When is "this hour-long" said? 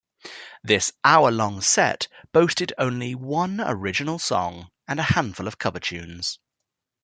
0.63-1.61